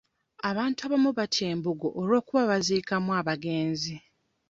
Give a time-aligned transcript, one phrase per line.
[0.49, 3.95] Abantu abamu batya embugo olw'okuba baziikamu abagenzi.